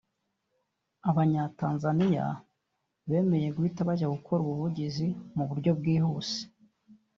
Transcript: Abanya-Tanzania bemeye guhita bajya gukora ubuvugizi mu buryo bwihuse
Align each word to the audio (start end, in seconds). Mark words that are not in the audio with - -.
Abanya-Tanzania 1.09 2.25
bemeye 3.09 3.47
guhita 3.55 3.81
bajya 3.89 4.07
gukora 4.15 4.39
ubuvugizi 4.43 5.07
mu 5.35 5.43
buryo 5.49 5.71
bwihuse 5.79 6.39